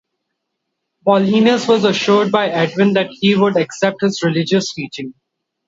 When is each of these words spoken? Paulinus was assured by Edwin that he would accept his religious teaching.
Paulinus 1.05 1.67
was 1.67 1.83
assured 1.83 2.31
by 2.31 2.47
Edwin 2.49 2.93
that 2.93 3.09
he 3.11 3.35
would 3.35 3.55
accept 3.55 4.01
his 4.01 4.23
religious 4.23 4.73
teaching. 4.73 5.13